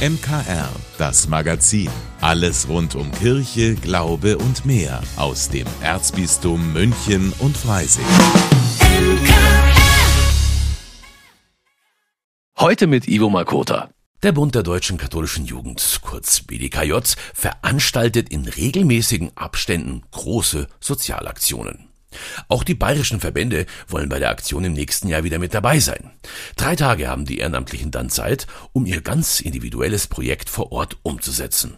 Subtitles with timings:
[0.00, 1.90] MKR, das Magazin.
[2.22, 8.06] Alles rund um Kirche, Glaube und mehr aus dem Erzbistum München und Freising.
[12.58, 13.90] Heute mit Ivo Makota.
[14.22, 16.94] Der Bund der deutschen katholischen Jugend, kurz BDKJ,
[17.34, 21.89] veranstaltet in regelmäßigen Abständen große Sozialaktionen.
[22.48, 26.10] Auch die bayerischen Verbände wollen bei der Aktion im nächsten Jahr wieder mit dabei sein.
[26.56, 31.76] Drei Tage haben die Ehrenamtlichen dann Zeit, um ihr ganz individuelles Projekt vor Ort umzusetzen.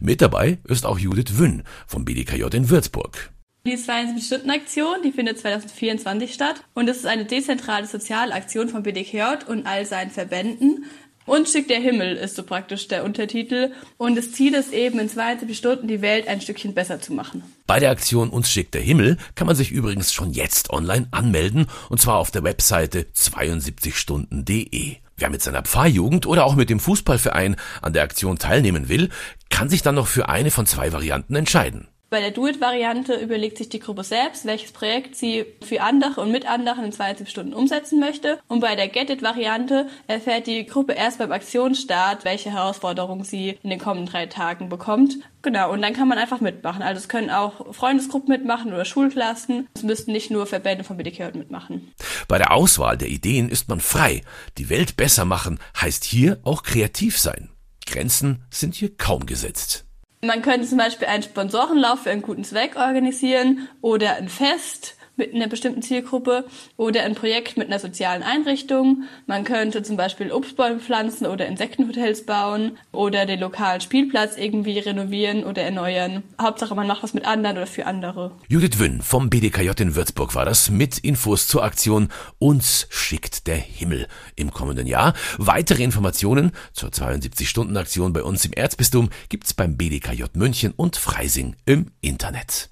[0.00, 3.32] Mit dabei ist auch Judith Wünn vom BDKJ in Würzburg.
[3.66, 9.66] Die 72-Stunden-Aktion, die findet 2024 statt und es ist eine dezentrale Sozialaktion vom BDKJ und
[9.66, 10.86] all seinen Verbänden
[11.26, 13.72] und schickt der Himmel ist so praktisch der Untertitel.
[13.98, 17.42] Und das Ziel ist eben, in 72 Stunden die Welt ein Stückchen besser zu machen.
[17.66, 21.66] Bei der Aktion Uns schickt der Himmel kann man sich übrigens schon jetzt online anmelden.
[21.88, 24.96] Und zwar auf der Webseite 72stunden.de.
[25.16, 29.10] Wer mit seiner Pfarrjugend oder auch mit dem Fußballverein an der Aktion teilnehmen will,
[29.50, 31.89] kann sich dann noch für eine von zwei Varianten entscheiden.
[32.10, 36.44] Bei der Do-It-Variante überlegt sich die Gruppe selbst, welches Projekt sie für andere und mit
[36.44, 38.40] anderen in 72 Stunden umsetzen möchte.
[38.48, 43.78] Und bei der Get-It-Variante erfährt die Gruppe erst beim Aktionsstart, welche Herausforderungen sie in den
[43.78, 45.18] kommenden drei Tagen bekommt.
[45.42, 46.82] Genau, und dann kann man einfach mitmachen.
[46.82, 49.68] Also es können auch Freundesgruppen mitmachen oder Schulklassen.
[49.74, 51.92] Es müssten nicht nur Verbände von BDK mitmachen.
[52.26, 54.22] Bei der Auswahl der Ideen ist man frei.
[54.58, 57.50] Die Welt besser machen heißt hier auch kreativ sein.
[57.86, 59.86] Grenzen sind hier kaum gesetzt.
[60.22, 65.34] Man könnte zum Beispiel einen Sponsorenlauf für einen guten Zweck organisieren oder ein Fest mit
[65.34, 69.04] einer bestimmten Zielgruppe oder ein Projekt mit einer sozialen Einrichtung.
[69.26, 75.44] Man könnte zum Beispiel Obstbäume pflanzen oder Insektenhotels bauen oder den lokalen Spielplatz irgendwie renovieren
[75.44, 76.24] oder erneuern.
[76.40, 78.32] Hauptsache, man macht was mit anderen oder für andere.
[78.48, 83.56] Judith Wünn vom BDKJ in Würzburg war das mit Infos zur Aktion Uns schickt der
[83.56, 85.12] Himmel im kommenden Jahr.
[85.36, 91.90] Weitere Informationen zur 72-Stunden-Aktion bei uns im Erzbistum gibt's beim BDKJ München und Freising im
[92.00, 92.70] Internet.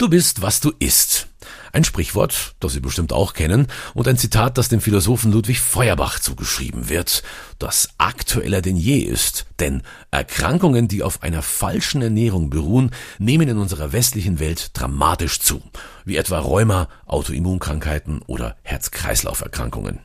[0.00, 1.28] Du bist, was du isst.
[1.74, 6.20] Ein Sprichwort, das Sie bestimmt auch kennen, und ein Zitat, das dem Philosophen Ludwig Feuerbach
[6.20, 7.22] zugeschrieben wird,
[7.58, 9.44] das aktueller denn je ist.
[9.58, 15.62] Denn Erkrankungen, die auf einer falschen Ernährung beruhen, nehmen in unserer westlichen Welt dramatisch zu,
[16.06, 19.98] wie etwa Rheuma, Autoimmunkrankheiten oder Herz-Kreislauf-Erkrankungen.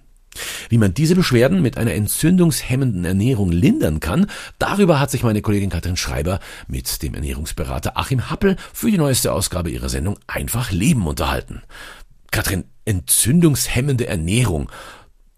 [0.70, 4.28] Wie man diese Beschwerden mit einer entzündungshemmenden Ernährung lindern kann,
[4.60, 9.32] darüber hat sich meine Kollegin Katrin Schreiber mit dem Ernährungsberater Achim Happel für die neueste
[9.32, 11.62] Ausgabe ihrer Sendung Einfach Leben unterhalten.
[12.32, 14.70] Katrin, entzündungshemmende Ernährung.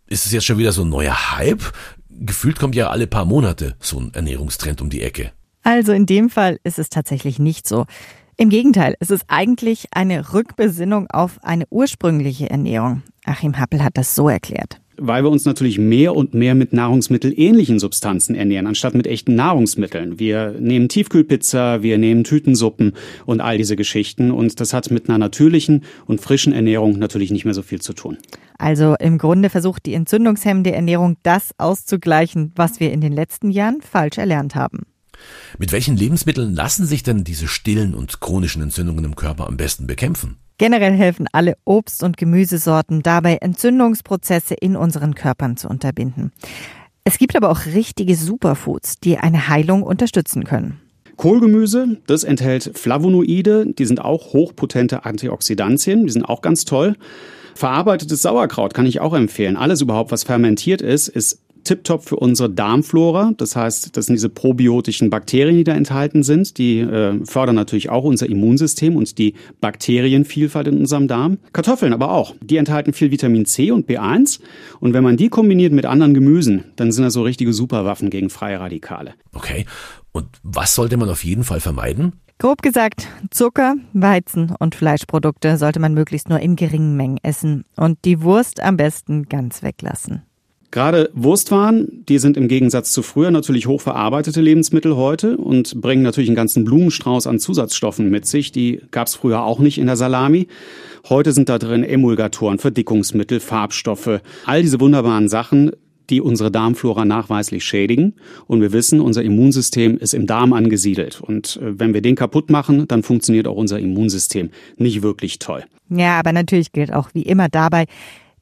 [0.07, 1.63] Ist es jetzt schon wieder so ein neuer Hype?
[2.09, 5.31] Gefühlt kommt ja alle paar Monate so ein Ernährungstrend um die Ecke.
[5.63, 7.85] Also in dem Fall ist es tatsächlich nicht so.
[8.37, 13.03] Im Gegenteil, es ist eigentlich eine Rückbesinnung auf eine ursprüngliche Ernährung.
[13.25, 17.79] Achim Happel hat das so erklärt weil wir uns natürlich mehr und mehr mit nahrungsmittelähnlichen
[17.79, 20.19] Substanzen ernähren, anstatt mit echten Nahrungsmitteln.
[20.19, 22.93] Wir nehmen Tiefkühlpizza, wir nehmen Tütensuppen
[23.25, 24.31] und all diese Geschichten.
[24.31, 27.93] Und das hat mit einer natürlichen und frischen Ernährung natürlich nicht mehr so viel zu
[27.93, 28.17] tun.
[28.57, 33.81] Also im Grunde versucht die entzündungshemmende Ernährung das auszugleichen, was wir in den letzten Jahren
[33.81, 34.83] falsch erlernt haben.
[35.57, 39.87] Mit welchen Lebensmitteln lassen sich denn diese stillen und chronischen Entzündungen im Körper am besten
[39.87, 40.37] bekämpfen?
[40.57, 46.31] Generell helfen alle Obst- und Gemüsesorten dabei, Entzündungsprozesse in unseren Körpern zu unterbinden.
[47.03, 50.81] Es gibt aber auch richtige Superfoods, die eine Heilung unterstützen können.
[51.15, 56.95] Kohlgemüse, das enthält Flavonoide, die sind auch hochpotente Antioxidantien, die sind auch ganz toll.
[57.55, 59.57] Verarbeitetes Sauerkraut kann ich auch empfehlen.
[59.57, 63.33] Alles überhaupt, was fermentiert ist, ist tiptop für unsere Darmflora.
[63.37, 66.57] Das heißt, das sind diese probiotischen Bakterien, die da enthalten sind.
[66.57, 71.37] Die äh, fördern natürlich auch unser Immunsystem und die Bakterienvielfalt in unserem Darm.
[71.53, 72.35] Kartoffeln aber auch.
[72.41, 74.39] Die enthalten viel Vitamin C und B1.
[74.79, 78.29] Und wenn man die kombiniert mit anderen Gemüsen, dann sind das so richtige Superwaffen gegen
[78.29, 79.13] freie Radikale.
[79.33, 79.65] Okay.
[80.11, 82.13] Und was sollte man auf jeden Fall vermeiden?
[82.39, 87.97] Grob gesagt, Zucker, Weizen und Fleischprodukte sollte man möglichst nur in geringen Mengen essen und
[88.05, 90.26] die Wurst am besten ganz weglassen.
[90.71, 96.29] Gerade Wurstwaren, die sind im Gegensatz zu früher natürlich hochverarbeitete Lebensmittel heute und bringen natürlich
[96.29, 98.51] einen ganzen Blumenstrauß an Zusatzstoffen mit sich.
[98.51, 100.47] Die gab es früher auch nicht in der Salami.
[101.07, 105.71] Heute sind da drin Emulgatoren, Verdickungsmittel, Farbstoffe, all diese wunderbaren Sachen,
[106.09, 108.15] die unsere Darmflora nachweislich schädigen.
[108.45, 111.21] Und wir wissen, unser Immunsystem ist im Darm angesiedelt.
[111.21, 115.63] Und äh, wenn wir den kaputt machen, dann funktioniert auch unser Immunsystem nicht wirklich toll.
[115.89, 117.85] Ja, aber natürlich gilt auch wie immer dabei,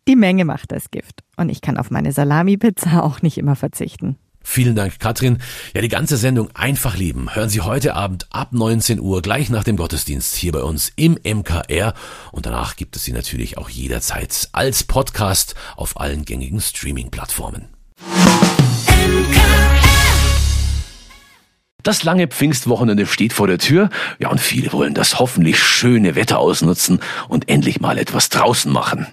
[0.08, 1.24] die Menge macht das Gift.
[1.38, 4.18] Und ich kann auf meine Salami-Pizza auch nicht immer verzichten.
[4.48, 5.40] Vielen Dank, Katrin.
[5.74, 7.34] Ja, die ganze Sendung einfach lieben.
[7.34, 11.18] Hören Sie heute Abend ab 19 Uhr gleich nach dem Gottesdienst hier bei uns im
[11.24, 11.96] MKR.
[12.32, 17.70] Und danach gibt es sie natürlich auch jederzeit als Podcast auf allen gängigen Streaming-Plattformen.
[21.86, 23.92] Das lange Pfingstwochenende steht vor der Tür.
[24.18, 27.00] Ja, und viele wollen das hoffentlich schöne Wetter ausnutzen
[27.30, 29.06] und endlich mal etwas draußen machen.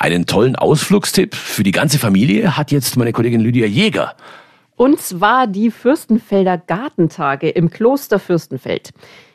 [0.00, 4.16] Einen tollen Ausflugstipp für die ganze Familie hat jetzt meine Kollegin Lydia Jäger.
[4.74, 8.90] Und zwar die Fürstenfelder Gartentage im Kloster Fürstenfeld.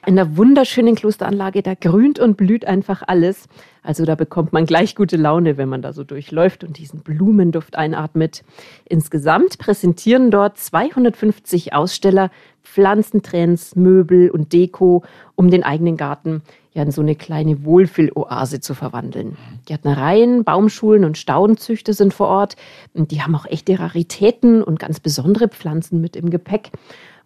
[0.08, 3.48] In der wunderschönen Klosteranlage, da grünt und blüht einfach alles.
[3.84, 7.76] Also da bekommt man gleich gute Laune, wenn man da so durchläuft und diesen Blumenduft
[7.76, 8.44] einatmet.
[8.86, 12.32] Insgesamt präsentieren dort 250 Aussteller
[12.64, 15.04] Pflanzentrends, Möbel und Deko,
[15.36, 16.42] um den eigenen Garten
[16.74, 19.38] ja in so eine kleine Wohlfühloase zu verwandeln.
[19.66, 22.56] Gärtnereien, Baumschulen und Staudenzüchter sind vor Ort.
[22.96, 26.72] Die haben auch echte Raritäten und ganz besondere Pflanzen mit im Gepäck.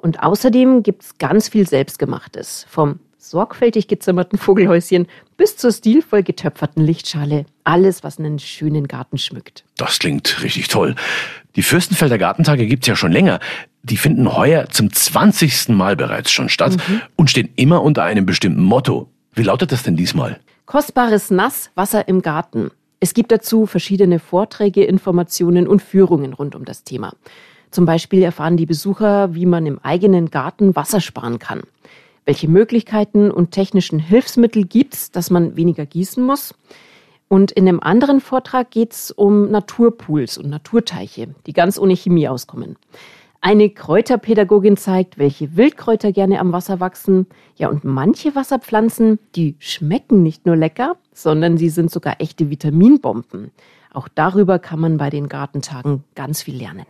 [0.05, 2.67] Und außerdem gibt es ganz viel Selbstgemachtes.
[2.69, 7.47] Vom sorgfältig gezimmerten Vogelhäuschen bis zur stilvoll getöpferten Lichtschale.
[7.63, 9.65] Alles, was einen schönen Garten schmückt.
[9.77, 10.93] Das klingt richtig toll.
[11.55, 13.39] Die Fürstenfelder Gartentage gibt's ja schon länger.
[13.81, 15.69] Die finden heuer zum 20.
[15.69, 17.01] Mal bereits schon statt mhm.
[17.15, 19.09] und stehen immer unter einem bestimmten Motto.
[19.33, 20.39] Wie lautet das denn diesmal?
[20.67, 22.69] Kostbares Nass, Wasser im Garten.
[22.99, 27.13] Es gibt dazu verschiedene Vorträge, Informationen und Führungen rund um das Thema.
[27.75, 31.63] Zum Beispiel erfahren die Besucher, wie man im eigenen Garten Wasser sparen kann.
[32.23, 36.55] Welche Möglichkeiten und technischen Hilfsmittel gibt es, dass man weniger gießen muss?
[37.27, 42.29] Und in einem anderen Vortrag geht es um Naturpools und Naturteiche, die ganz ohne Chemie
[42.29, 42.77] auskommen.
[43.41, 47.27] Eine Kräuterpädagogin zeigt, welche Wildkräuter gerne am Wasser wachsen.
[47.57, 53.51] Ja, und manche Wasserpflanzen, die schmecken nicht nur lecker, sondern sie sind sogar echte Vitaminbomben.
[53.91, 56.85] Auch darüber kann man bei den Gartentagen ganz viel lernen.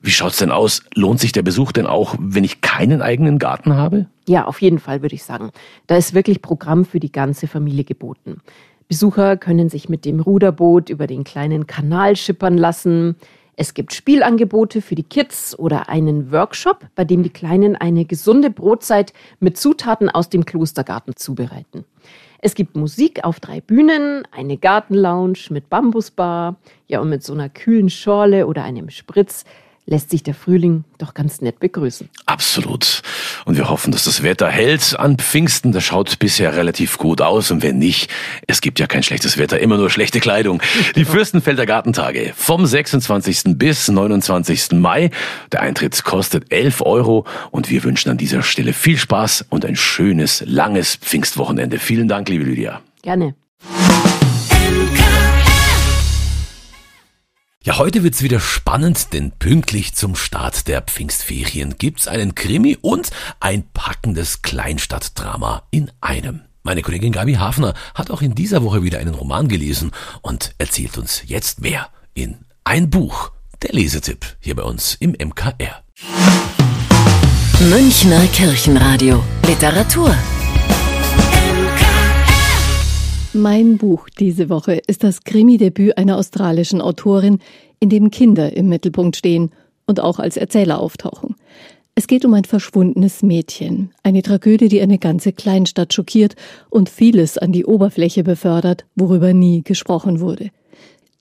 [0.00, 0.82] Wie schaut's denn aus?
[0.94, 4.06] Lohnt sich der Besuch denn auch, wenn ich keinen eigenen Garten habe?
[4.28, 5.50] Ja, auf jeden Fall würde ich sagen.
[5.86, 8.40] Da ist wirklich Programm für die ganze Familie geboten.
[8.88, 13.16] Besucher können sich mit dem Ruderboot über den kleinen Kanal schippern lassen.
[13.56, 18.50] Es gibt Spielangebote für die Kids oder einen Workshop, bei dem die Kleinen eine gesunde
[18.50, 21.84] Brotzeit mit Zutaten aus dem Klostergarten zubereiten.
[22.38, 26.56] Es gibt Musik auf drei Bühnen, eine Gartenlounge mit Bambusbar,
[26.86, 29.44] ja und mit so einer kühlen Schorle oder einem Spritz
[29.86, 32.08] lässt sich der Frühling doch ganz nett begrüßen.
[32.26, 33.02] Absolut.
[33.44, 35.72] Und wir hoffen, dass das Wetter hält an Pfingsten.
[35.72, 37.50] Das schaut bisher relativ gut aus.
[37.52, 38.10] Und wenn nicht,
[38.48, 40.60] es gibt ja kein schlechtes Wetter, immer nur schlechte Kleidung.
[40.96, 43.56] Die Fürstenfelder Gartentage vom 26.
[43.56, 44.72] bis 29.
[44.72, 45.10] Mai.
[45.52, 47.24] Der Eintritt kostet 11 Euro.
[47.52, 51.78] Und wir wünschen an dieser Stelle viel Spaß und ein schönes, langes Pfingstwochenende.
[51.78, 52.82] Vielen Dank, liebe Lydia.
[53.02, 53.36] Gerne.
[57.66, 63.10] Ja, heute wird's wieder spannend, denn pünktlich zum Start der Pfingstferien gibt's einen Krimi und
[63.40, 66.42] ein packendes Kleinstadtdrama in einem.
[66.62, 69.90] Meine Kollegin Gabi Hafner hat auch in dieser Woche wieder einen Roman gelesen
[70.22, 73.32] und erzählt uns jetzt mehr in ein Buch.
[73.62, 75.82] Der Lesetipp hier bei uns im MKR.
[77.58, 80.14] Münchner Kirchenradio Literatur
[83.36, 87.40] Mein Buch diese Woche ist das Krimi-Debüt einer australischen Autorin,
[87.80, 89.50] in dem Kinder im Mittelpunkt stehen
[89.86, 91.36] und auch als Erzähler auftauchen.
[91.94, 96.34] Es geht um ein verschwundenes Mädchen, eine Tragödie, die eine ganze Kleinstadt schockiert
[96.70, 100.48] und vieles an die Oberfläche befördert, worüber nie gesprochen wurde.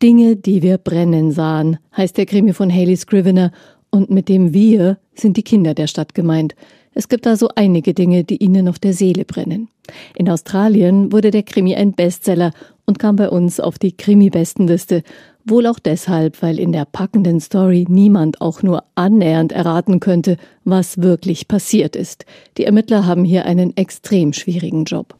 [0.02, 3.52] Dinge, die wir brennen sahen, heißt der Krimi von Haley Scrivener,
[3.90, 6.56] und mit dem Wir sind die Kinder der Stadt gemeint.
[6.98, 9.68] Es gibt also einige Dinge, die ihnen auf der Seele brennen.
[10.16, 12.54] In Australien wurde der Krimi ein Bestseller
[12.86, 15.04] und kam bei uns auf die Krimi-Bestenliste.
[15.44, 21.02] Wohl auch deshalb, weil in der packenden Story niemand auch nur annähernd erraten könnte, was
[21.02, 22.26] wirklich passiert ist.
[22.58, 25.16] Die Ermittler haben hier einen extrem schwierigen Job.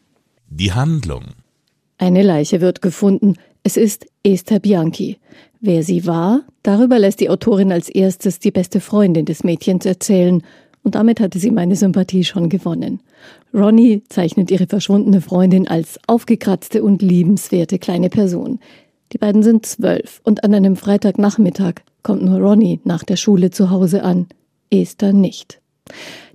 [0.48, 1.24] Die Handlung.
[1.98, 3.36] Eine Leiche wird gefunden.
[3.62, 5.18] Es ist Esther Bianchi.
[5.60, 10.42] Wer sie war, darüber lässt die Autorin als erstes die beste Freundin des Mädchens erzählen
[10.86, 13.00] und damit hatte sie meine Sympathie schon gewonnen.
[13.52, 18.60] Ronnie zeichnet ihre verschwundene Freundin als aufgekratzte und liebenswerte kleine Person.
[19.12, 23.70] Die beiden sind zwölf und an einem Freitagnachmittag kommt nur Ronnie nach der Schule zu
[23.70, 24.28] Hause an,
[24.70, 25.60] Esther nicht.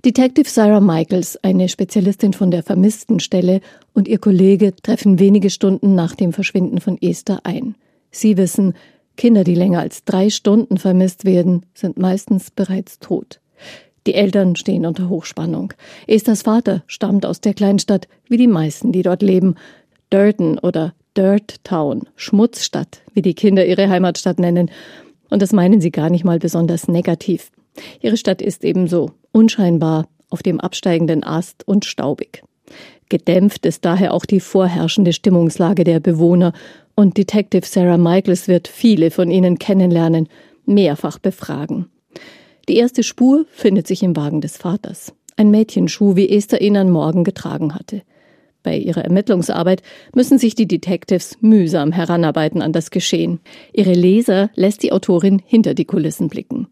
[0.04, 3.62] Detective Sarah Michaels, eine Spezialistin von der Vermisstenstelle,
[3.94, 7.74] und ihr Kollege treffen wenige Stunden nach dem Verschwinden von Esther ein.
[8.10, 8.74] Sie wissen,
[9.16, 13.40] Kinder, die länger als drei Stunden vermisst werden, sind meistens bereits tot.
[14.06, 15.74] Die Eltern stehen unter Hochspannung.
[16.06, 19.54] Esthers Vater stammt aus der Kleinstadt, wie die meisten, die dort leben.
[20.10, 24.70] Durton oder Dirt Town, Schmutzstadt, wie die Kinder ihre Heimatstadt nennen.
[25.30, 27.50] Und das meinen sie gar nicht mal besonders negativ.
[28.00, 32.42] Ihre Stadt ist ebenso unscheinbar, auf dem absteigenden Ast und staubig.
[33.10, 36.54] Gedämpft ist daher auch die vorherrschende Stimmungslage der Bewohner
[36.94, 40.28] und Detective Sarah Michaels wird viele von ihnen kennenlernen,
[40.64, 41.90] mehrfach befragen.
[42.68, 45.12] Die erste Spur findet sich im Wagen des Vaters.
[45.36, 48.02] Ein Mädchenschuh, wie Esther ihn an Morgen getragen hatte.
[48.62, 49.82] Bei ihrer Ermittlungsarbeit
[50.14, 53.40] müssen sich die Detectives mühsam heranarbeiten an das Geschehen.
[53.72, 56.68] Ihre Leser lässt die Autorin hinter die Kulissen blicken.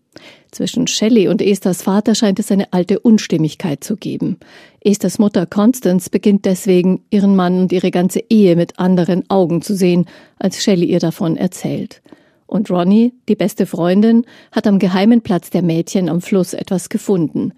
[0.52, 4.38] Zwischen Shelley und Esthers Vater scheint es eine alte Unstimmigkeit zu geben.
[4.80, 9.74] Esthers Mutter Constance beginnt deswegen, ihren Mann und ihre ganze Ehe mit anderen Augen zu
[9.74, 10.06] sehen,
[10.38, 12.02] als Shelley ihr davon erzählt.
[12.50, 17.52] Und Ronnie, die beste Freundin, hat am geheimen Platz der Mädchen am Fluss etwas gefunden.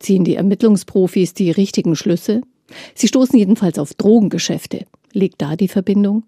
[0.00, 2.40] Ziehen die Ermittlungsprofis die richtigen Schlüsse?
[2.96, 4.86] Sie stoßen jedenfalls auf Drogengeschäfte.
[5.12, 6.24] Liegt da die Verbindung?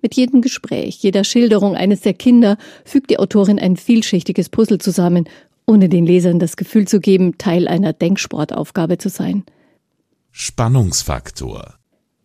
[0.00, 5.28] Mit jedem Gespräch, jeder Schilderung eines der Kinder fügt die Autorin ein vielschichtiges Puzzle zusammen,
[5.66, 9.42] ohne den Lesern das Gefühl zu geben, Teil einer Denksportaufgabe zu sein.
[10.30, 11.77] Spannungsfaktor.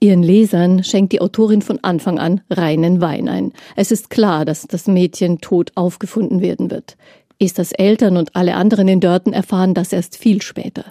[0.03, 3.53] Ihren Lesern schenkt die Autorin von Anfang an reinen Wein ein.
[3.77, 6.97] Es ist klar, dass das Mädchen tot aufgefunden werden wird.
[7.39, 10.83] Esthers Eltern und alle anderen in Dörten erfahren das erst viel später.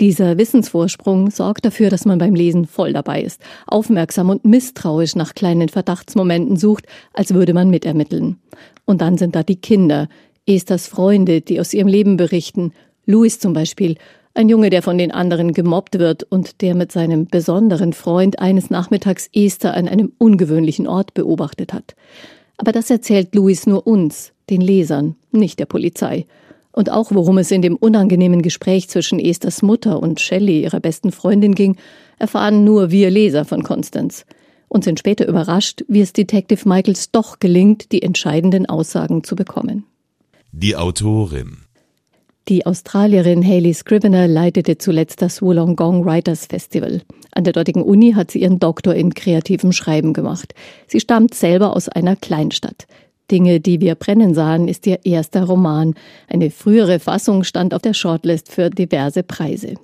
[0.00, 5.36] Dieser Wissensvorsprung sorgt dafür, dass man beim Lesen voll dabei ist, aufmerksam und misstrauisch nach
[5.36, 8.38] kleinen Verdachtsmomenten sucht, als würde man mitermitteln.
[8.84, 10.08] Und dann sind da die Kinder,
[10.46, 12.72] Esthers Freunde, die aus ihrem Leben berichten.
[13.06, 13.98] Louis zum Beispiel,
[14.38, 18.70] ein Junge, der von den anderen gemobbt wird und der mit seinem besonderen Freund eines
[18.70, 21.96] Nachmittags Esther an einem ungewöhnlichen Ort beobachtet hat.
[22.56, 26.24] Aber das erzählt Louis nur uns, den Lesern, nicht der Polizei.
[26.70, 31.10] Und auch worum es in dem unangenehmen Gespräch zwischen Esthers Mutter und Shelley, ihrer besten
[31.10, 31.76] Freundin, ging,
[32.20, 34.24] erfahren nur wir Leser von Constance
[34.68, 39.84] und sind später überrascht, wie es Detective Michaels doch gelingt, die entscheidenden Aussagen zu bekommen.
[40.52, 41.67] Die Autorin.
[42.48, 47.02] Die Australierin Hayley Scrivener leitete zuletzt das Wollongong Writers Festival.
[47.32, 50.54] An der dortigen Uni hat sie ihren Doktor in kreativem Schreiben gemacht.
[50.86, 52.86] Sie stammt selber aus einer Kleinstadt.
[53.30, 55.94] Dinge, die wir brennen sahen, ist ihr erster Roman.
[56.26, 59.74] Eine frühere Fassung stand auf der Shortlist für diverse Preise.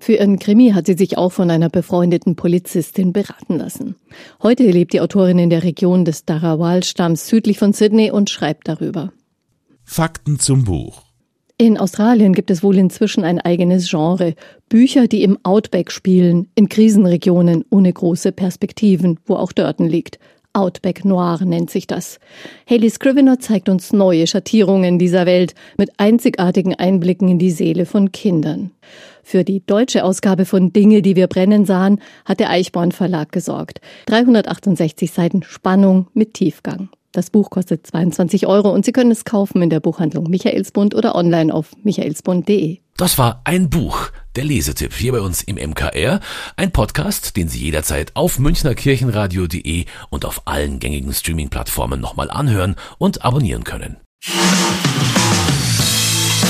[0.00, 3.94] Für ihren Krimi hat sie sich auch von einer befreundeten Polizistin beraten lassen.
[4.42, 9.12] Heute lebt die Autorin in der Region des Darawal-Stamms südlich von Sydney und schreibt darüber.
[9.84, 11.01] Fakten zum Buch.
[11.62, 14.34] In Australien gibt es wohl inzwischen ein eigenes Genre.
[14.68, 20.18] Bücher, die im Outback spielen, in Krisenregionen ohne große Perspektiven, wo auch Dörten liegt.
[20.54, 22.18] Outback Noir nennt sich das.
[22.68, 28.10] Haley Scrivener zeigt uns neue Schattierungen dieser Welt mit einzigartigen Einblicken in die Seele von
[28.10, 28.72] Kindern.
[29.22, 33.80] Für die deutsche Ausgabe von Dinge, die wir brennen sahen, hat der Eichborn Verlag gesorgt.
[34.06, 36.88] 368 Seiten Spannung mit Tiefgang.
[37.12, 41.14] Das Buch kostet 22 Euro und Sie können es kaufen in der Buchhandlung Michaelsbund oder
[41.14, 42.78] online auf michaelsbund.de.
[42.96, 46.20] Das war ein Buch, der Lesetipp hier bei uns im MKR,
[46.56, 53.24] ein Podcast, den Sie jederzeit auf münchnerkirchenradio.de und auf allen gängigen Streaming-Plattformen nochmal anhören und
[53.24, 53.98] abonnieren können.